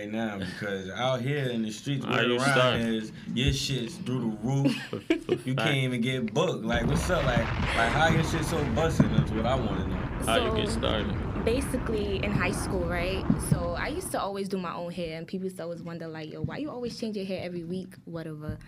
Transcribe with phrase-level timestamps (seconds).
[0.00, 4.20] right now because out here in the streets, where you around is your shit's through
[4.20, 5.46] the roof.
[5.46, 6.64] you can't even get booked.
[6.64, 7.24] Like, what's up?
[7.24, 9.12] Like, like how your shit so busting?
[9.14, 9.96] That's what I want to know.
[10.26, 11.16] How you get started?
[11.44, 13.24] basically in high school, right?
[13.48, 16.06] So I used to always do my own hair, and people used to always wonder,
[16.06, 18.58] like, yo, why you always change your hair every week, whatever.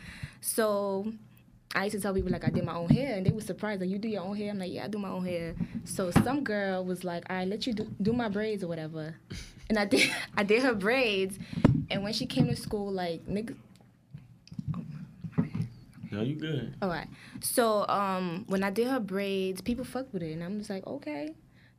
[0.41, 1.13] So
[1.75, 3.83] I used to tell people like I did my own hair, and they were surprised.
[3.83, 4.51] Like, you do your own hair?
[4.51, 5.55] I'm like, yeah, I do my own hair.
[5.85, 9.17] So some girl was like, I let you do, do my braids or whatever,
[9.73, 11.39] and I did I did her braids,
[11.91, 13.57] and when she came to school, like nigga.
[16.11, 16.75] No, you good.
[16.83, 17.09] All right.
[17.41, 20.87] So um, when I did her braids, people fucked with it, and I'm just like,
[20.87, 21.35] okay.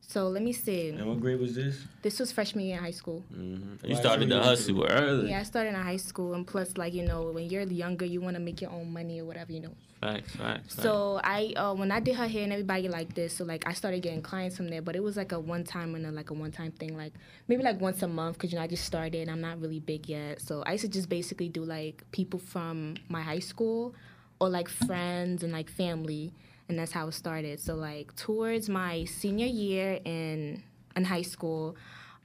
[0.08, 0.90] So let me see.
[0.90, 1.86] And what grade was this?
[2.02, 3.24] This was freshman year in high school.
[3.34, 3.88] Mm-hmm.
[3.88, 5.30] You started the hustle early.
[5.30, 8.22] Yeah, I started in high school, and plus, like you know, when you're younger, you
[8.22, 9.74] want to make your own money or whatever, you know.
[10.02, 10.76] Facts, facts.
[10.76, 13.72] So I, uh, when I did her hair and everybody like this, so like I
[13.72, 16.30] started getting clients from there, but it was like a one time and a, like
[16.30, 17.14] a one time thing, like
[17.48, 19.80] maybe like once a month, cause you know I just started, and I'm not really
[19.80, 23.96] big yet, so I used to just basically do like people from my high school,
[24.40, 26.34] or like friends and like family,
[26.70, 27.60] and that's how it started.
[27.60, 30.64] So like towards my senior year in
[30.96, 31.76] in high school.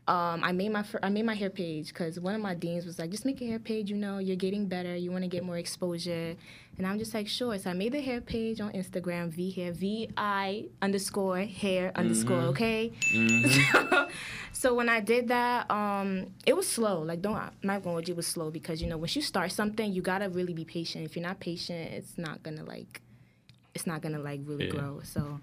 [0.07, 2.87] Um, I made my fir- I made my hair page because one of my deans
[2.87, 3.91] was like, just make a hair page.
[3.91, 4.97] You know, you're getting better.
[4.97, 6.35] You want to get more exposure,
[6.79, 7.59] and I'm just like, sure.
[7.59, 12.41] So I made the hair page on Instagram, V hair, V I underscore hair underscore.
[12.55, 12.91] Okay.
[14.53, 17.03] so when I did that, um, it was slow.
[17.03, 20.01] Like, don't I'm not it was slow because you know once you start something, you
[20.01, 21.05] gotta really be patient.
[21.05, 23.03] If you're not patient, it's not gonna like,
[23.79, 24.73] it's not gonna like really Yeah.
[24.73, 25.01] grow.
[25.05, 25.41] So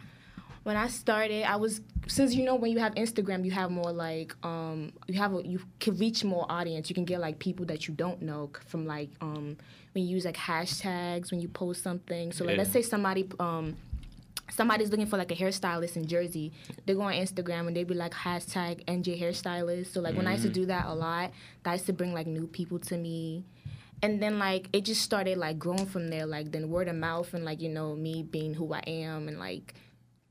[0.64, 3.92] when I started, I was since you know when you have Instagram, you have more
[3.94, 6.90] like um you have a, you can reach more audience.
[6.90, 9.58] You can get like people that you don't know from like um
[9.94, 12.32] when you use like hashtags when you post something.
[12.34, 12.60] So like Yeah.
[12.64, 13.78] let's say somebody um
[14.52, 16.52] somebody's looking for like a hairstylist in Jersey,
[16.86, 19.88] they go on Instagram and they be like hashtag NJ hairstylist.
[19.94, 21.32] So like when I used to do that a lot,
[21.64, 23.44] that used to bring like new people to me.
[24.02, 27.34] And then like it just started like growing from there, like then word of mouth
[27.34, 29.74] and like, you know, me being who I am and like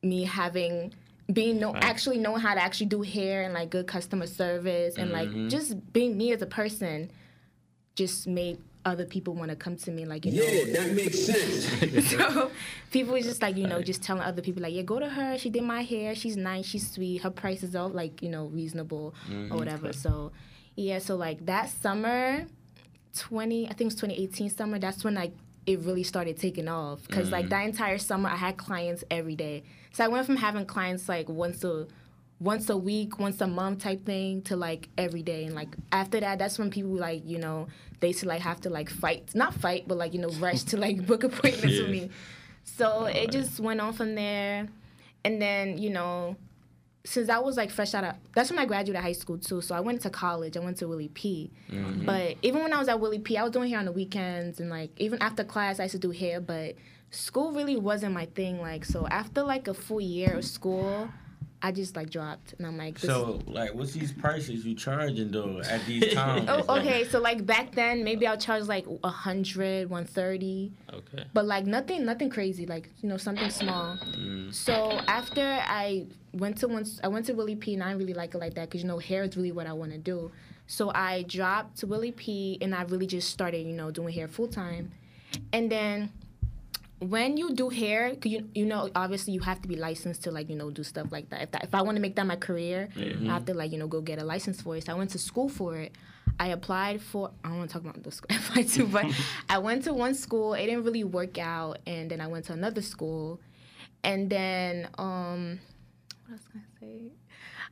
[0.02, 0.94] me having
[1.32, 5.10] being know actually knowing how to actually do hair and like good customer service and
[5.10, 5.48] like mm-hmm.
[5.48, 7.10] just being me as a person
[7.94, 10.42] just made other people want to come to me like you know.
[10.42, 12.10] Yeah, that makes sense.
[12.10, 12.50] so
[12.90, 15.38] people was just like you know just telling other people like yeah go to her.
[15.38, 16.14] She did my hair.
[16.14, 16.66] She's nice.
[16.66, 17.22] She's sweet.
[17.22, 19.56] Her price is all like you know reasonable or mm-hmm.
[19.56, 19.92] whatever.
[19.92, 20.32] So
[20.76, 22.46] yeah so like that summer
[23.16, 25.32] 20 i think it was 2018 summer that's when like
[25.66, 27.06] it really started taking off.
[27.06, 27.50] Because like mm.
[27.50, 29.62] that entire summer i had clients every day.
[29.92, 31.86] So i went from having clients like once a
[32.40, 35.44] once a week once a month type thing to like every day.
[35.44, 37.68] And like after that that's when people like you know
[38.00, 39.34] they used to like have to like fight.
[39.34, 42.00] Not fight but like you know rush to like book appointments with Yeah.
[42.00, 42.10] me.
[42.64, 44.68] So it just went on from there.
[45.24, 46.36] And then you know
[47.04, 49.60] since I was like fresh out of that's when I graduated high school too.
[49.60, 50.56] So I went to college.
[50.56, 51.50] I went to Willie P.
[51.70, 52.06] Mm-hmm.
[52.06, 54.58] But even when I was at Willie P, I was doing hair on the weekends
[54.58, 56.76] and like even after class I used to do hair, but
[57.10, 58.60] school really wasn't my thing.
[58.60, 61.10] Like so after like a full year of school,
[61.64, 65.62] I just like dropped and I'm like So, like, what's these prices you charging though
[65.64, 66.50] at these oh, times?
[66.50, 67.04] Oh, okay.
[67.04, 70.72] So like back then, maybe I'll charge like a hundred, one thirty.
[70.92, 71.24] Okay.
[71.32, 74.54] but like nothing nothing crazy like you know something small mm.
[74.54, 78.32] so after i went to once i went to willie p and i really like
[78.34, 80.30] it like that because you know hair is really what i want to do
[80.68, 84.28] so i dropped to willie p and i really just started you know doing hair
[84.28, 84.92] full time
[85.52, 86.12] and then
[87.10, 90.48] when you do hair, you you know obviously you have to be licensed to like
[90.48, 91.42] you know do stuff like that.
[91.42, 93.78] If, that, if i want to make that my career i have to like you
[93.78, 94.86] know go get a license for it.
[94.86, 95.92] So i went to school for it.
[96.38, 99.06] I applied for i don't want to talk about the school i applied to but
[99.48, 100.54] i went to one school.
[100.54, 103.40] It didn't really work out and then i went to another school.
[104.02, 105.60] And then um
[106.26, 107.12] what else can i say?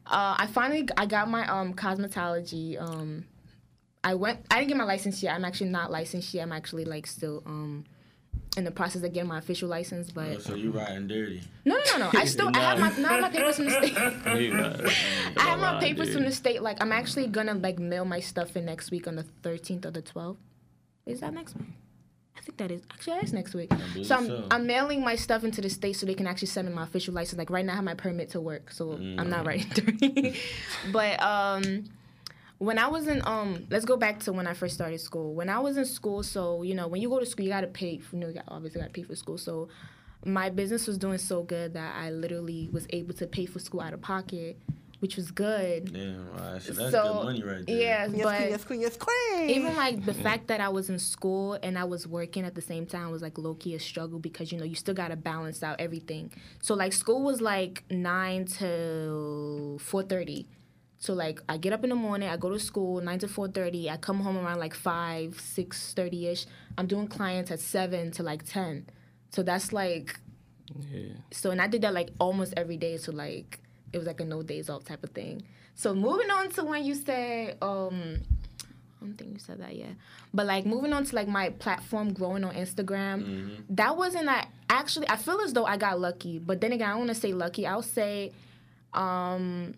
[0.06, 3.24] Uh, i finally i got my um cosmetology um
[4.02, 5.34] i went i didn't get my license yet.
[5.34, 6.42] I'm actually not licensed yet.
[6.42, 7.84] I'm actually like still um
[8.56, 11.40] in the process of getting my official license but Oh, so you riding dirty?
[11.64, 12.18] no, no, no, no.
[12.20, 13.96] I still I have my have my papers from the state.
[15.38, 16.16] I have my papers dude.
[16.16, 16.62] from the state.
[16.62, 19.90] Like I'm actually gonna like mail my stuff in next week on the 13th or
[19.90, 20.36] the 12th.
[21.06, 21.68] Is that next week?
[22.36, 23.70] I think that is actually that's next week.
[24.02, 24.46] So I'm so.
[24.50, 27.14] I'm mailing my stuff into the state so they can actually send me my official
[27.14, 27.38] license.
[27.38, 30.36] Like right now I have my permit to work, so I'm not writing dirty.
[30.92, 31.84] but um
[32.62, 35.34] when I was in um let's go back to when I first started school.
[35.34, 37.66] When I was in school, so you know, when you go to school you gotta
[37.66, 39.38] pay you know, you got, obviously gotta pay for school.
[39.38, 39.68] So
[40.24, 43.80] my business was doing so good that I literally was able to pay for school
[43.80, 44.56] out of pocket,
[45.00, 45.90] which was good.
[45.92, 46.14] Yeah,
[46.52, 46.62] right.
[46.62, 47.76] So that's so good money right there.
[47.76, 49.50] yeah, Yes, but queen, yes, queen, yes, queen.
[49.50, 52.62] even like the fact that I was in school and I was working at the
[52.62, 55.64] same time was like low key a struggle because you know you still gotta balance
[55.64, 56.30] out everything.
[56.60, 60.46] So like school was like nine to four thirty.
[61.02, 63.48] So like I get up in the morning, I go to school nine to four
[63.48, 63.90] thirty.
[63.90, 66.46] I come home around like five, six thirty ish.
[66.78, 68.86] I'm doing clients at seven to like ten.
[69.30, 70.14] So that's like
[70.92, 71.14] Yeah.
[71.32, 72.98] so and I did that like almost every day.
[72.98, 73.58] So like
[73.92, 75.42] it was like a no days off type of thing.
[75.74, 78.20] So moving on to when you say um
[79.00, 79.96] I don't think you said that yet.
[80.32, 85.08] But like moving on to like my platform growing on Instagram, that wasn't that actually
[85.08, 86.38] I feel as though I got lucky.
[86.38, 87.66] But then again, I don't want to say lucky.
[87.66, 88.30] I'll say
[88.94, 89.74] um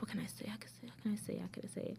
[0.00, 0.50] what can I say?
[0.52, 1.42] I could say how can I say?
[1.44, 1.96] I could say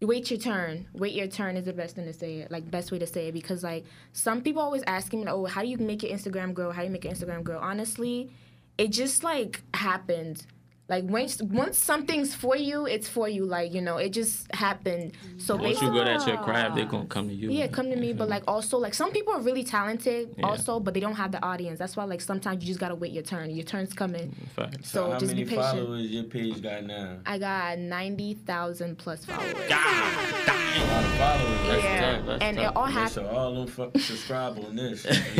[0.00, 0.86] wait your turn.
[0.92, 2.50] Wait your turn is the best thing to say it.
[2.50, 5.62] Like best way to say it because like some people always asking me, oh, how
[5.62, 6.70] do you make your Instagram grow?
[6.70, 7.58] How do you make your Instagram grow?
[7.58, 8.30] Honestly,
[8.76, 10.44] it just like happened.
[10.88, 13.44] Like once once something's for you, it's for you.
[13.44, 15.14] Like you know, it just happened.
[15.36, 17.50] So Once you basically, good at your craft, they're gonna come to you.
[17.50, 18.12] yeah, come to me.
[18.12, 20.46] But like also like some people are really talented Yeah.
[20.46, 21.80] also, but they don't have the audience.
[21.80, 23.50] That's why like sometimes you just gotta wait your turn.
[23.50, 24.32] Your turn's coming.
[24.54, 24.88] Facts.
[24.92, 25.64] So, how just many be patient.
[25.78, 27.18] followers your page got now?
[27.26, 29.54] I got ninety thousand plus followers.
[29.54, 31.66] A lot of followers.
[31.66, 32.70] That's yeah, tough, that's and tough.
[32.70, 33.10] it all happened.
[33.12, 35.04] so all them fu- subscribe on this.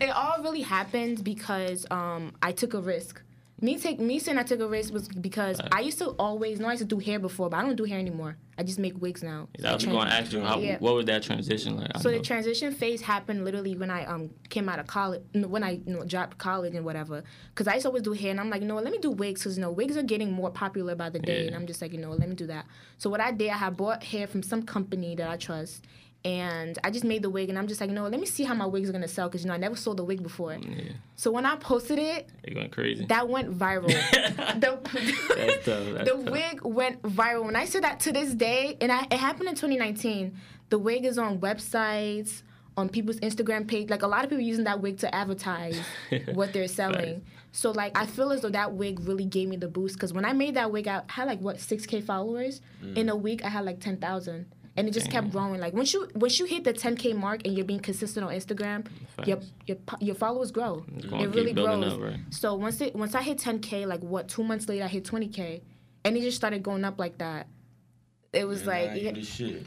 [0.00, 3.22] It all really happened because um I took a risk.
[3.60, 6.68] Me take me saying I took a risk was because I used to always know
[6.68, 8.36] I used to do hair before, but I don't do hair anymore.
[8.56, 9.48] I just make wigs now.
[9.64, 10.78] I was going to ask you, how, Yeah.
[10.78, 11.90] what was that transition like?
[11.94, 15.64] I So the transition phase happened literally when I um came out of college, when
[15.64, 17.24] I you know dropped college and whatever.
[17.56, 19.10] Cause I used to always do hair, and I'm like, you know let me do
[19.10, 21.46] wigs, cause you know wigs are getting more popular by the day, Yeah.
[21.48, 22.64] and I'm just like, you know, let me do that.
[22.98, 25.84] So what I did, I had bought hair from some company that I trust,
[26.24, 28.44] and I just made the wig, and I'm just like, you know, let me see
[28.44, 30.54] how my wigs are gonna sell, cause you know I never sold a wig before.
[30.54, 33.06] yeah, So when I posted it, they going crazy.
[33.06, 33.86] that went viral.
[34.60, 35.64] the That's tough, that's
[36.10, 36.30] the tough.
[36.30, 37.44] wig went viral.
[37.44, 40.36] When I said that to this day, and I, it happened in 2019,
[40.70, 42.42] the wig is on websites,
[42.76, 43.88] on people's Instagram page.
[43.90, 45.80] Like a lot of people using that wig to advertise
[46.34, 47.24] what they're selling.
[47.52, 50.24] So like I feel as though that wig really gave me the boost because when
[50.24, 52.60] I made that wig, I had like what 6k followers.
[52.84, 52.96] Mm.
[52.96, 54.46] In a week, I had like 10,000.
[54.78, 55.60] And it just kept growing.
[55.60, 58.86] Like once you once you hit the 10k mark and you're being consistent on Instagram,
[59.26, 59.50] your Facts.
[59.66, 60.84] your po- your followers grow.
[60.96, 61.92] It really grows.
[61.94, 62.20] up, right?
[62.30, 65.62] So once it once I hit 10k, like what two months later I hit 20k,
[66.04, 67.48] and it just started going up like that.
[68.32, 69.66] It was Nah, like, you yeah, shit.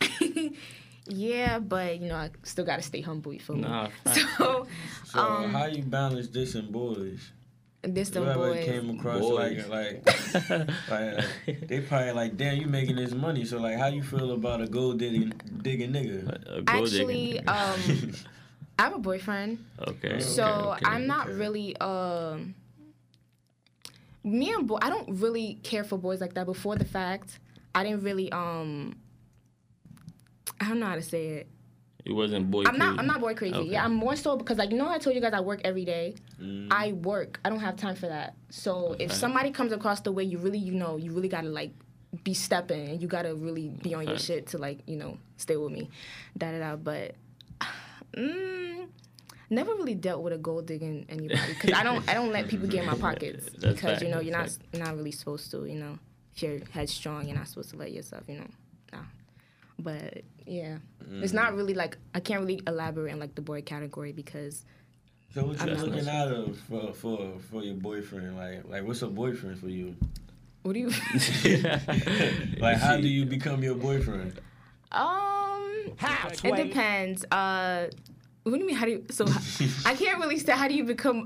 [1.06, 3.32] yeah, but you know I still gotta stay humble.
[3.34, 3.62] You feel me?
[3.62, 4.24] Nah, facts.
[4.38, 4.66] So
[5.04, 7.32] So Um, how you balance this and boys?
[7.82, 8.64] This You them ever boys.
[8.64, 9.68] came across Boys.
[9.68, 14.02] like like like they probably like damn you making this money so like how you
[14.02, 15.32] feel about a gold digging
[15.62, 16.24] digging nigga?
[16.64, 17.48] Gold Actually, digging.
[17.48, 18.12] um,
[18.78, 19.64] I have a boyfriend.
[19.86, 20.20] okay.
[20.20, 20.86] So okay, okay.
[20.86, 21.36] I'm not okay.
[21.36, 22.54] really um
[24.24, 27.38] me and boy I don't really care for boys like that before the fact.
[27.74, 28.96] I didn't really um
[30.60, 31.48] I don't know how to say it.
[32.08, 32.64] You wasn't boy.
[32.66, 32.98] I'm not.
[32.98, 33.54] I'm not boy crazy.
[33.54, 33.70] Okay.
[33.72, 35.84] Yeah, I'm more so because like you know I told you guys I work every
[35.84, 36.14] day.
[36.40, 36.68] Mm.
[36.70, 37.38] I work.
[37.44, 38.34] I don't have time for that.
[38.48, 41.72] So if somebody comes across the way you really you know, you really gotta like
[42.24, 45.58] be stepping and you gotta really be on your shit to like, you know, stay
[45.58, 45.90] with me.
[46.36, 46.76] Da da da.
[46.76, 47.14] But
[48.16, 48.88] mm,
[49.50, 52.68] never really dealt with a gold digging anybody because I don't I don't let people
[52.68, 55.78] get in my pockets because you know you're not you're not really supposed to you
[55.78, 55.98] know
[56.34, 58.46] if you're headstrong you're not supposed to let yourself you know
[58.92, 59.00] nah.
[59.78, 60.78] but yeah
[61.10, 64.64] it's not really like I can't really elaborate on like the boy category because
[65.34, 66.12] So what you I'm not looking sure.
[66.12, 68.36] out of for for for your boyfriend?
[68.36, 69.96] Like like what's a boyfriend for you?
[70.62, 70.90] what do you
[72.58, 74.40] Like how do you become your boyfriend?
[74.92, 75.92] um
[76.44, 77.88] it depends uh
[78.44, 79.24] what do you mean how do you so
[79.86, 81.24] I can't really say how do you become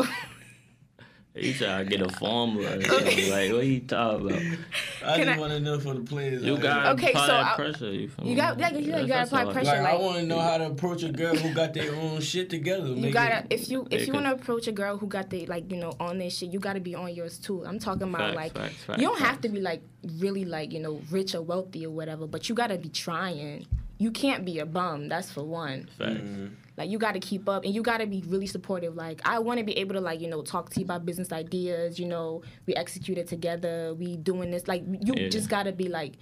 [1.35, 2.77] You try to get a formula.
[2.77, 3.31] or something.
[3.31, 4.43] Like what are you talking about?
[5.05, 6.43] I Can just I- want to know for the players.
[6.43, 6.93] You got here.
[6.93, 7.91] Okay, apply so that I- pressure.
[7.91, 10.27] You, You got- like, you That's- gotta apply all I- pressure, Like, I want to
[10.27, 12.89] know how to approach a girl who got their own shit together.
[12.89, 15.07] You gotta it- if you if Yeah, you 'cause- want to approach a girl who
[15.07, 17.65] got the like you know on their shit, you gotta be on yours too.
[17.65, 19.83] I'm talking about Facts, like facts, facts, you don't have to be like
[20.19, 23.65] really like you know rich or wealthy or whatever, but you gotta be trying.
[24.03, 25.09] You can't be a bum.
[25.09, 25.89] That's for one.
[25.97, 26.11] Facts.
[26.21, 26.47] Mm-hmm.
[26.77, 28.97] Like you got to keep up, and you got to be really supportive.
[28.97, 31.31] Like I want to be able to like you know talk to you about business
[31.31, 31.99] ideas.
[32.01, 33.95] You know, we execute it together.
[33.95, 34.67] We doing this.
[34.67, 35.29] Like you Yeah.
[35.29, 36.15] just got to be like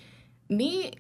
[0.48, 0.92] me.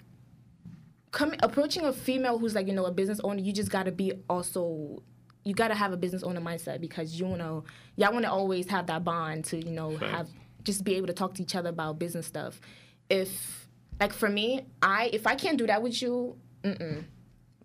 [1.12, 3.92] Coming approaching a female who's like you know a business owner, you just got to
[3.92, 5.02] be also.
[5.44, 7.64] You got to have a business owner mindset because you know
[7.96, 10.12] y'all want to always have that bond to you know Facts.
[10.12, 10.28] have
[10.62, 12.60] just be able to talk to each other about business stuff.
[13.08, 13.66] If
[13.98, 17.04] like for me, I if I can't do that with you, mm-mm.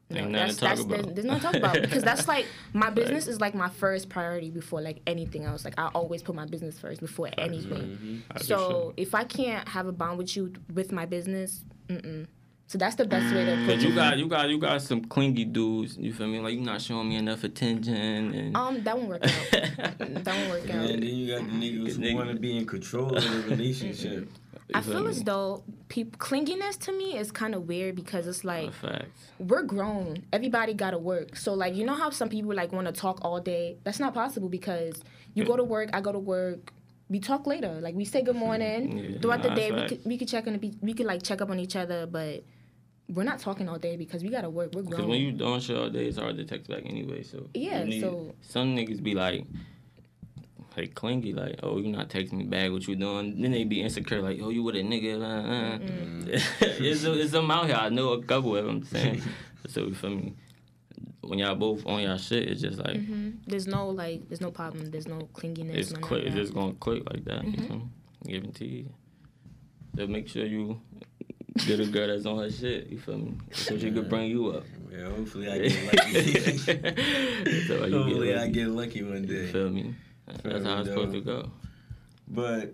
[0.09, 0.85] No, that's, that's.
[0.85, 4.07] There's, there's nothing to talk about because that's like my business is like my first
[4.07, 5.65] priority before like anything else.
[5.65, 8.23] Like I always put my business first before anything.
[8.29, 12.27] I So if I can't have a bond with you with my business, mm-mm.
[12.67, 13.95] So that's the best way to Cause approach you it.
[13.95, 15.97] got you got you got some clingy dudes.
[15.97, 16.39] You feel me?
[16.39, 17.95] Like you're not showing me enough attention
[18.33, 19.29] and Um, that won't work out.
[19.99, 20.89] that won't work out.
[20.89, 24.29] And then you got the niggas who want to be in control of the relationship.
[24.73, 25.09] I feel me?
[25.11, 29.05] as though peop clinginess to me is kind of weird because it's like A
[29.37, 30.23] we're grown.
[30.33, 31.35] Everybody gotta work.
[31.35, 33.77] So like you know how some people like want to talk all day.
[33.83, 35.03] That's not possible because
[35.35, 36.71] you go to work, I go to work.
[37.09, 37.79] We talk later.
[37.79, 39.71] Like we say good morning Yeah, throughout the nah, day.
[39.71, 39.89] We facts.
[39.91, 42.43] could we could check on the, we could like check up on each other, but
[43.07, 44.71] we're not talking all day because we gotta work.
[44.73, 45.09] We're Cause grown.
[45.09, 47.23] when you don't show all day, it's hard to text back anyway.
[47.23, 49.45] So Yeah, need- so- some niggas be like,
[50.77, 53.41] like clingy, like, oh, you're not texting me back, what you doing?
[53.41, 55.79] Then they be insecure, like, oh, you with a nigga, uh, uh.
[56.83, 57.75] it's it's some out here.
[57.75, 59.21] I know a couple of them saying.
[59.67, 60.33] so for me?
[61.21, 64.51] When y'all both on y'all shit, it's just like hmm There's no like, there's no
[64.51, 64.91] problem.
[64.91, 65.75] There's no clinginess.
[65.75, 66.23] it's none quick.
[66.25, 67.43] It's just gonna click like that.
[67.45, 67.89] You feel me?
[68.27, 68.89] Guarantee.
[69.97, 70.79] So make sure you
[71.65, 72.87] get a girl that's on her shit.
[72.87, 73.33] You feel me?
[73.51, 74.63] So she could bring you up.
[74.91, 76.57] Yeah, hopefully I get lucky.
[77.67, 79.51] so hopefully get I get lucky one You day.
[79.51, 79.95] feel me?
[80.43, 81.49] That's how it's supposed to go.
[82.27, 82.73] But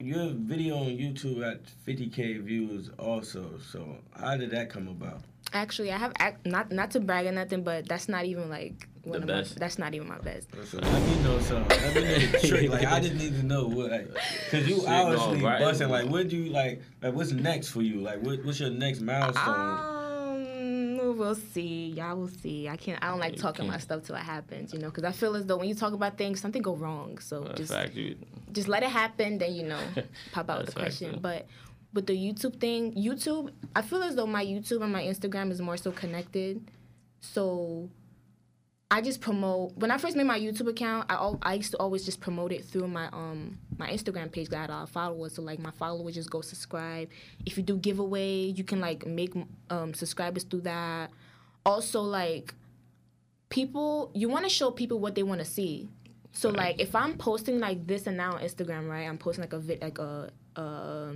[0.00, 3.58] your video on YouTube at 50k views also.
[3.70, 5.22] So how did that come about?
[5.52, 8.86] Actually, I have act, not not to brag or nothing, but that's not even like
[9.08, 9.56] one The of best.
[9.56, 9.60] my.
[9.60, 10.48] That's not even my best.
[10.66, 11.80] So let me know something.
[11.80, 12.70] Let me know the trick.
[12.70, 14.14] Like I just need to know what, like,
[14.50, 15.60] cause you Shit obviously going right.
[15.60, 15.88] busting.
[15.88, 16.82] Like what do you like?
[17.02, 18.00] Like what's next for you?
[18.00, 19.54] Like what, what's your next milestone?
[19.54, 21.90] Um, we'll see.
[21.90, 22.68] Y'all will see.
[22.68, 23.02] I can't.
[23.02, 23.82] I don't like You talking my can't.
[23.82, 24.72] stuff till it happens.
[24.72, 27.18] You know, because I feel as though when you talk about things, something go wrong.
[27.18, 28.16] So Uh, just fact, you,
[28.52, 29.38] just let it happen.
[29.38, 29.80] Then you know,
[30.32, 31.12] pop out with the facts, question.
[31.12, 31.18] though.
[31.20, 31.46] But
[31.94, 35.60] with the YouTube thing, YouTube, I feel as though my YouTube and my Instagram is
[35.60, 36.70] more so connected.
[37.20, 37.88] So
[38.90, 39.76] I just promote.
[39.76, 42.52] When I first made my YouTube account, I al- I used to always just promote
[42.52, 45.34] it through my um my Instagram page that I had a lot of followers.
[45.34, 47.10] So like my followers just go subscribe.
[47.44, 49.34] If you do giveaway, you can like make
[49.68, 51.10] um subscribers through that.
[51.66, 52.54] Also like
[53.50, 55.88] people, you want to show people what they want to see.
[56.32, 59.06] So like if I'm posting like this and now on Instagram, right?
[59.06, 61.12] I'm posting like a vid like a uh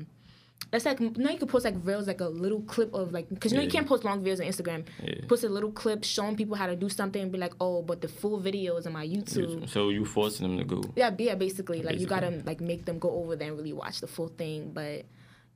[0.71, 3.53] that's like now you can post like reels like a little clip of like because
[3.53, 4.85] you know you can't post long videos on Instagram.
[5.03, 5.27] Yeah.
[5.29, 8.01] Post a little clip showing people how to do something and be like, oh, but
[8.01, 9.69] the full video is on my YouTube.
[9.69, 10.83] so you forcing them to go.
[10.97, 14.01] Yeah, yeah, basically, like you gotta like make them go over there and really watch
[14.01, 14.73] the full thing.
[14.73, 15.05] But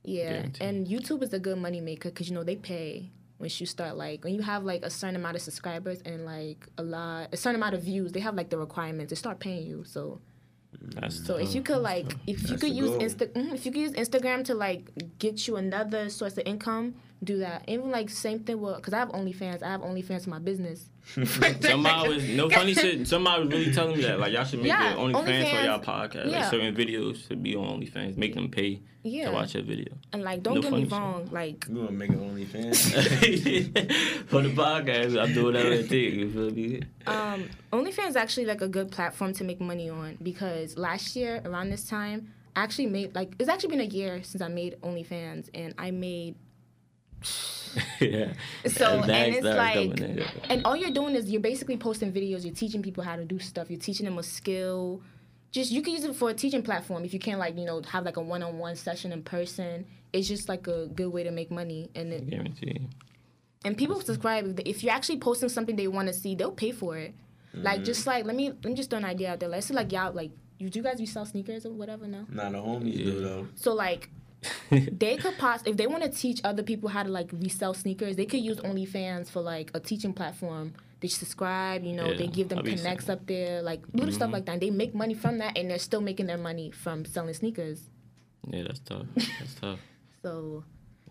[0.03, 0.63] yeah, Guaranteed.
[0.63, 3.97] and YouTube is a good money maker because you know they pay once you start
[3.97, 7.37] like when you have like a certain amount of subscribers and like a lot a
[7.37, 9.11] certain amount of views, they have like the requirements.
[9.11, 10.21] They start paying you, so.
[10.81, 13.01] That's So if you could like, if you could use goal.
[13.01, 16.95] Insta, mhm, if you could use Instagram to like get you another source of income,
[17.23, 17.65] do that.
[17.69, 19.63] Even like same thing with, cause I have OnlyFans.
[19.63, 20.91] I have OnlyFans for my business.
[21.61, 23.07] Somebody was no funny shit.
[23.07, 25.13] Somebody was really telling me that like y'all should make Yeah, your OnlyFans
[25.51, 25.65] for OnlyFans.
[25.65, 26.31] y'all podcast.
[26.31, 26.41] Yeah.
[26.41, 28.17] Like certain videos should be on OnlyFans.
[28.17, 29.27] Make them pay Yeah.
[29.29, 29.95] to watch your video.
[30.13, 30.93] And like, don't No get me funny shit.
[30.93, 32.77] wrong, like You wanna make an OnlyFans?
[34.27, 36.17] for the podcast, I do whatever it takes.
[36.17, 36.83] You feel me?
[37.07, 41.41] um, OnlyFans is actually like a good platform to make money on because last year
[41.45, 44.77] around this time, I actually made like it's actually been a year since I made
[44.83, 46.37] OnlyFans and I made
[48.01, 48.33] yeah.
[48.67, 50.31] So, As bags and it's like- coming in, yeah.
[50.51, 52.45] and all you're doing is you're basically posting videos.
[52.45, 53.71] You're teaching people how to do stuff.
[53.71, 55.03] You're teaching them a skill.
[55.53, 57.81] Just you can use it for a teaching platform if you can't like you know
[57.89, 59.87] have like a one-on-one session in person.
[60.13, 62.81] It's just like a good way to make money and it, guarantee.
[63.65, 66.97] and people subscribe if you're actually posting something they want to see they'll pay for
[66.97, 67.15] it
[67.53, 67.85] like mm-hmm.
[67.85, 69.91] just like let me let me just throw an idea out there let's say like
[69.93, 73.21] y'all like you do you guys resell sneakers or whatever no Not the homies do
[73.21, 73.49] though.
[73.57, 74.11] so like
[74.71, 78.17] they could pos if they want to teach other people how to like resell sneakers
[78.17, 82.27] they could use onlyfans for like a teaching platform they subscribe you know Yeah, they
[82.29, 84.33] give them connects up there like little stuff Mhm.
[84.33, 87.05] like that and they make money from that and they're still making their money from
[87.05, 87.81] selling sneakers
[88.49, 89.07] Yeah, that's tough.
[89.39, 89.81] That's tough.
[90.23, 90.65] so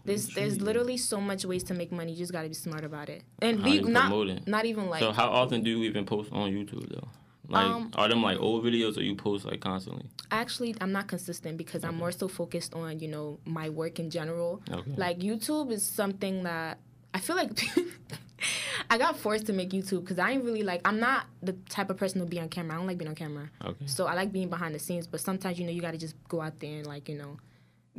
[0.06, 2.12] there's there's literally so much ways to make money.
[2.14, 3.24] You just gotta be smart about it.
[3.42, 4.12] And we not
[4.48, 7.10] not even like so how often do you even post on YouTube though?
[7.48, 10.06] Like, Um, are them like old videos or you post like constantly?
[10.32, 14.10] actually I'm not consistent because I'm more so focused on you know my work in
[14.10, 14.62] general.
[14.72, 14.92] Okay.
[14.98, 16.80] Like YouTube is something that
[17.14, 17.52] I feel like
[18.90, 21.90] I got forced to make YouTube because I ain't really like I'm not the type
[21.90, 22.74] of person to be on camera.
[22.76, 23.50] I don't like being on camera.
[23.64, 23.86] Okay.
[23.88, 26.42] So I like being behind the scenes, but sometimes you know you gotta just go
[26.42, 27.38] out there and like you know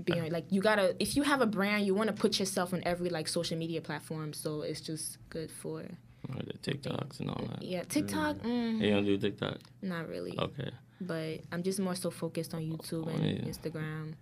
[0.05, 2.75] be on, like you gotta if you have a brand you want to put yourself
[2.75, 4.33] on every like social media platform.
[4.33, 5.85] So it's just good for
[6.29, 7.63] Or the TikToks and all that.
[7.63, 8.37] yeah TikTok.
[8.39, 9.59] Mm, You don't do TikTok?
[9.83, 10.71] Not really, Okay.
[11.01, 13.45] but I'm just more so focused on YouTube Oh, and yeah.
[13.53, 14.15] Instagram.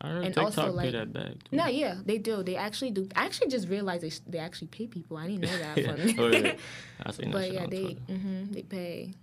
[0.00, 1.32] I heard And TikTok also, pay like- that back.
[1.50, 1.56] Too.
[1.56, 2.44] No, yeah, they do.
[2.44, 3.08] They actually do.
[3.16, 5.16] I actually just realized they, they actually pay people.
[5.16, 5.76] I didn't know that.
[5.78, 5.94] yeah.
[5.96, 6.54] From Oh, yeah.
[7.04, 8.00] I seen but shit yeah, they Twitter.
[8.14, 9.14] hmm they pay.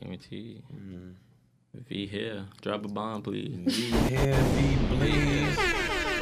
[0.00, 0.62] Guarantee.
[0.74, 1.14] Mm.
[1.88, 2.44] V here.
[2.62, 3.54] Drop a bomb, please.
[3.66, 5.92] We heavy bleed.